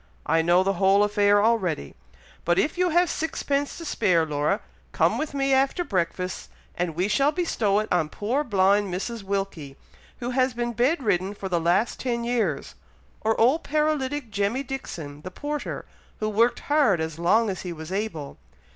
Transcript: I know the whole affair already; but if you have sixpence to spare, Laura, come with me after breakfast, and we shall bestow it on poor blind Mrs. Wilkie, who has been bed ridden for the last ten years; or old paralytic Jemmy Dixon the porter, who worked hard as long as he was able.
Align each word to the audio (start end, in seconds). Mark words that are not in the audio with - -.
I 0.25 0.41
know 0.41 0.63
the 0.63 0.73
whole 0.81 1.03
affair 1.03 1.43
already; 1.43 1.93
but 2.43 2.57
if 2.57 2.75
you 2.75 2.89
have 2.89 3.07
sixpence 3.07 3.77
to 3.77 3.85
spare, 3.85 4.25
Laura, 4.25 4.61
come 4.93 5.19
with 5.19 5.35
me 5.35 5.53
after 5.53 5.83
breakfast, 5.83 6.49
and 6.75 6.95
we 6.95 7.07
shall 7.07 7.31
bestow 7.31 7.77
it 7.77 7.87
on 7.93 8.09
poor 8.09 8.43
blind 8.43 8.91
Mrs. 8.91 9.21
Wilkie, 9.21 9.77
who 10.17 10.31
has 10.31 10.55
been 10.55 10.73
bed 10.73 11.03
ridden 11.03 11.35
for 11.35 11.49
the 11.49 11.61
last 11.61 11.99
ten 11.99 12.23
years; 12.23 12.73
or 13.21 13.39
old 13.39 13.63
paralytic 13.63 14.31
Jemmy 14.31 14.63
Dixon 14.63 15.21
the 15.21 15.29
porter, 15.29 15.85
who 16.19 16.29
worked 16.29 16.61
hard 16.61 16.99
as 16.99 17.19
long 17.19 17.47
as 17.51 17.61
he 17.61 17.71
was 17.71 17.91
able. 17.91 18.39